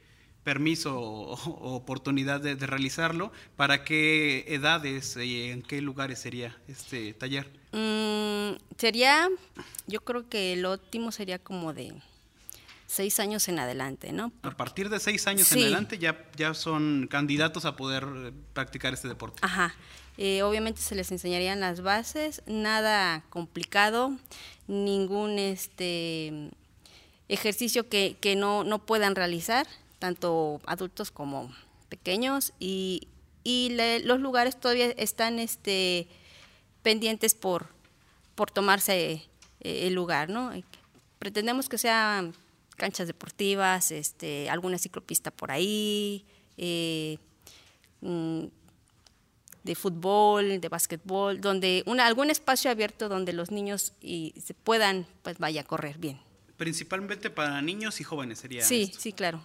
permiso 0.45 0.97
o, 0.97 1.33
oportunidad 1.75 2.39
de, 2.39 2.55
realizarlo, 2.55 3.33
¿para 3.57 3.83
qué 3.83 4.45
edades 4.47 5.17
y 5.17 5.49
en 5.49 5.63
qué 5.63 5.81
lugares 5.81 6.19
sería 6.19 6.55
este 6.69 7.13
taller? 7.13 7.51
Mm, 7.73 8.55
sería, 8.77 9.27
yo 9.87 10.01
creo 10.01 10.29
que 10.29 10.53
el 10.53 10.65
óptimo 10.65 11.11
sería 11.11 11.39
como 11.39 11.73
de 11.73 11.93
seis 12.85 13.19
años 13.19 13.49
en 13.49 13.57
adelante, 13.57 14.13
¿no? 14.13 14.31
a 14.43 14.51
partir 14.51 14.89
de 14.89 14.99
seis 14.99 15.25
años 15.25 15.51
en 15.51 15.63
adelante 15.63 15.97
ya, 15.97 16.23
ya 16.37 16.53
son 16.53 17.07
candidatos 17.09 17.65
a 17.65 17.75
poder 17.75 18.07
eh, 18.15 18.31
practicar 18.53 18.93
este 18.93 19.07
deporte. 19.07 19.39
Ajá. 19.41 19.75
Eh, 20.17 20.43
obviamente 20.43 20.79
se 20.79 20.93
les 20.93 21.11
enseñarían 21.11 21.59
las 21.59 21.81
bases, 21.81 22.43
nada 22.45 23.23
complicado, 23.31 24.15
ningún 24.67 25.39
este 25.39 26.51
ejercicio 27.29 27.89
que, 27.89 28.15
que 28.21 28.35
no, 28.35 28.63
no 28.63 28.85
puedan 28.85 29.15
realizar 29.15 29.65
tanto 29.99 30.61
adultos 30.65 31.11
como 31.11 31.53
pequeños, 31.89 32.53
y, 32.59 33.07
los 34.03 34.19
lugares 34.19 34.59
todavía 34.59 34.89
están 34.97 35.37
este, 35.37 36.07
pendientes 36.81 37.35
por, 37.35 37.67
por 38.33 38.49
tomarse 38.49 39.27
eh, 39.61 39.87
el 39.87 39.93
lugar, 39.93 40.29
¿no? 40.29 40.51
Pretendemos 41.19 41.69
que 41.69 41.77
sean 41.77 42.33
canchas 42.75 43.07
deportivas, 43.07 43.91
este, 43.91 44.49
alguna 44.49 44.77
ciclopista 44.77 45.31
por 45.31 45.51
ahí, 45.51 46.25
eh, 46.57 47.17
mm, 48.01 48.45
de 49.63 49.75
fútbol, 49.75 50.61
de 50.61 50.69
básquetbol, 50.69 51.41
donde 51.41 51.83
una, 51.87 52.05
algún 52.05 52.29
espacio 52.29 52.69
abierto 52.69 53.09
donde 53.09 53.33
los 53.33 53.49
niños 53.49 53.93
y 53.99 54.33
se 54.43 54.53
puedan, 54.53 55.07
pues 55.23 55.39
vaya 55.39 55.61
a 55.61 55.63
correr 55.63 55.97
bien. 55.97 56.19
Principalmente 56.57 57.29
para 57.29 57.61
niños 57.61 57.99
y 57.99 58.03
jóvenes 58.03 58.39
sería. 58.39 58.63
Sí, 58.63 58.91
sí, 58.97 59.11
claro. 59.11 59.43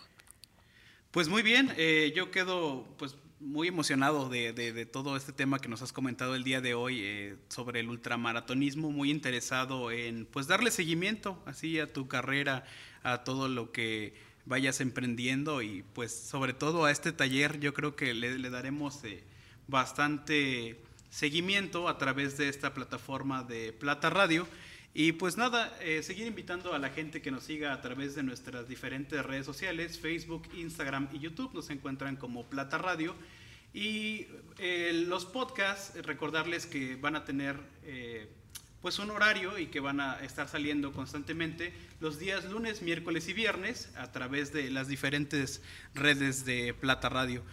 Pues 1.11 1.29
muy 1.29 1.43
bien, 1.43 1.73
eh, 1.77 2.13
yo 2.15 2.31
quedo 2.31 2.87
pues 2.97 3.17
muy 3.41 3.67
emocionado 3.67 4.29
de, 4.29 4.87
todo 4.93 5.17
este 5.17 5.33
tema 5.33 5.59
que 5.59 5.69
nos 5.69 5.83
has 5.83 5.93
comentado 5.93 6.37
el 6.37 6.45
día 6.45 6.61
de 6.61 6.75
hoy 6.75 7.01
eh, 7.01 7.37
sobre 7.49 7.81
el 7.81 7.89
ultramaratonismo, 7.89 8.93
muy 8.93 9.11
interesado 9.11 9.91
en 9.91 10.25
pues 10.25 10.47
darle 10.47 10.71
seguimiento 10.71 11.43
así 11.47 11.81
a 11.81 11.93
tu 11.93 12.07
carrera, 12.07 12.63
a 13.03 13.25
todo 13.25 13.49
lo 13.49 13.73
que 13.73 14.15
vayas 14.47 14.81
emprendiendo 14.81 15.63
y 15.63 15.83
pues 15.95 16.15
sobre 16.15 16.53
todo 16.53 16.85
a 16.85 16.93
este 16.93 17.11
taller 17.11 17.59
yo 17.59 17.75
creo 17.75 17.97
que 17.97 18.15
le, 18.15 18.49
daremos 18.49 19.03
eh, 19.03 19.25
bastante 19.67 20.81
seguimiento 21.09 21.89
a 21.89 21.99
través 21.99 22.39
de 22.39 22.49
esta 22.49 22.73
plataforma 22.73 23.43
de 23.43 23.73
Plata 23.73 24.11
Radio. 24.11 24.47
Y 24.93 25.13
pues 25.13 25.37
nada, 25.37 25.73
eh, 25.81 26.03
seguir 26.03 26.27
invitando 26.27 26.75
a 26.75 26.79
la 26.79 26.91
gente 26.91 27.23
que 27.23 27.31
nos 27.31 27.45
siga 27.45 27.73
a 27.73 27.81
través 27.81 28.17
de 28.17 28.25
nuestras 28.25 28.67
diferentes 28.67 29.25
redes 29.25 29.47
sociales, 29.47 30.01
Facebook, 30.01 30.49
Instagram 30.57 31.09
y 31.13 31.21
YouTube, 31.21 31.55
nos 31.55 31.71
encuentran 31.71 32.17
como 32.17 32.47
Plata 32.47 32.77
Radio. 32.77 33.15
Y 33.73 34.27
eh, 34.59 35.05
los 35.07 35.27
podcasts, 35.27 35.93
recordarles 36.05 36.67
que 36.67 36.97
van 36.97 37.15
a 37.15 37.25
tener 37.25 37.57
eh, 37.85 38.29
pues 38.83 38.99
un 38.99 39.11
horario 39.11 39.59
y 39.59 39.67
que 39.67 39.79
van 39.79 40.01
a 40.01 40.19
estar 40.25 40.49
saliendo 40.49 40.93
constantemente 40.93 41.73
los 42.01 42.19
días 42.19 42.45
lunes, 42.47 42.83
miércoles 42.83 43.29
y 43.29 43.33
viernes 43.33 43.93
a 43.97 44.11
través 44.11 44.53
de 44.53 44.71
las 44.71 44.89
diferentes 44.89 45.63
redes 45.95 46.45
de 46.45 46.75
Plata 46.75 47.09
Radio. 47.09 47.45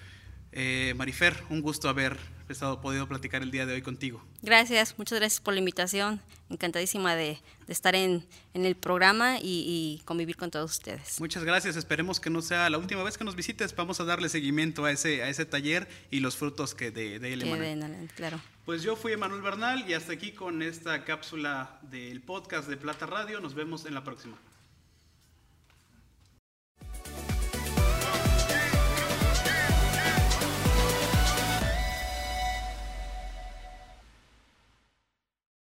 Marifer, 0.95 1.43
un 1.51 1.61
gusto 1.61 1.87
haber 1.87 2.17
estado 2.53 2.81
podido 2.81 3.07
platicar 3.07 3.41
el 3.41 3.51
día 3.51 3.65
de 3.65 3.73
hoy 3.73 3.81
contigo. 3.81 4.23
Gracias, 4.41 4.95
muchas 4.97 5.19
gracias 5.19 5.41
por 5.41 5.53
la 5.53 5.59
invitación. 5.59 6.21
Encantadísima 6.49 7.15
de, 7.15 7.39
estar 7.67 7.93
en, 7.95 8.25
el 8.53 8.75
programa 8.75 9.37
y, 9.41 10.01
convivir 10.05 10.37
con 10.37 10.49
todos 10.49 10.71
ustedes. 10.71 11.19
Muchas 11.19 11.43
gracias. 11.43 11.75
Esperemos 11.75 12.21
que 12.21 12.29
no 12.29 12.41
sea 12.41 12.69
la 12.69 12.77
última 12.77 13.03
vez 13.03 13.17
que 13.17 13.25
nos 13.25 13.35
visites. 13.35 13.75
Vamos 13.75 13.99
a 13.99 14.05
darle 14.05 14.29
seguimiento 14.29 14.85
a 14.85 14.91
ese, 14.91 15.23
a 15.23 15.29
ese 15.29 15.45
taller 15.45 15.89
y 16.09 16.21
los 16.21 16.37
frutos 16.37 16.73
que 16.73 16.91
de, 16.91 17.19
de 17.19 17.33
él 17.33 17.41
emanan. 17.41 18.09
claro. 18.15 18.39
Pues 18.65 18.81
yo 18.83 18.95
fui 18.95 19.13
Emanuel 19.13 19.41
Bernal 19.41 19.89
y 19.89 19.93
hasta 19.93 20.13
aquí 20.13 20.31
con 20.31 20.61
esta 20.61 21.03
cápsula 21.03 21.79
del 21.83 22.21
podcast 22.21 22.69
de 22.69 22.77
Plata 22.77 23.05
Radio. 23.05 23.39
Nos 23.39 23.53
vemos 23.53 23.85
en 23.85 23.93
la 23.93 24.03
próxima. 24.03 24.37